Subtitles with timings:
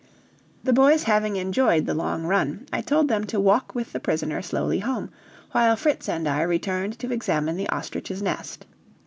[0.63, 4.41] The boys having enjoyed the long run, I told them to walk with the prisoner
[4.41, 5.11] slowly home,
[5.51, 8.65] while Fritz and I returned to examine the ostrich's nest.